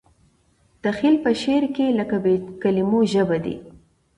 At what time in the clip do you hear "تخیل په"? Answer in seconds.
0.83-1.31